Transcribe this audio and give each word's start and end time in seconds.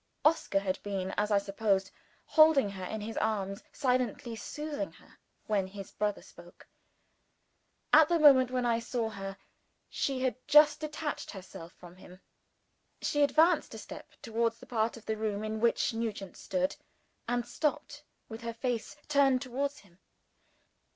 Oscar 0.25 0.57
had 0.57 0.81
been 0.81 1.11
as 1.11 1.29
I 1.29 1.37
supposed 1.37 1.91
holding 2.25 2.71
her 2.71 2.83
in 2.85 3.01
his 3.01 3.17
arms, 3.17 3.61
silently 3.71 4.35
soothing 4.35 4.93
her, 4.93 5.19
when 5.45 5.67
his 5.67 5.91
brother 5.91 6.23
spoke. 6.23 6.67
At 7.93 8.09
the 8.09 8.17
moment 8.17 8.49
when 8.49 8.65
I 8.65 8.79
saw 8.79 9.09
her, 9.11 9.37
she 9.91 10.19
had 10.21 10.35
just 10.47 10.79
detached 10.79 11.29
herself 11.29 11.73
from 11.73 11.97
him. 11.97 12.19
She 13.03 13.21
advanced 13.21 13.75
a 13.75 13.77
step, 13.77 14.09
towards 14.23 14.57
the 14.59 14.65
part 14.65 14.97
of 14.97 15.05
the 15.05 15.17
room 15.17 15.43
in 15.43 15.59
which 15.59 15.93
Nugent 15.93 16.35
stood 16.35 16.75
and 17.27 17.47
stopped, 17.47 18.03
with 18.27 18.41
her 18.41 18.53
face 18.55 18.95
turned 19.07 19.39
towards 19.43 19.77
him. 19.81 19.99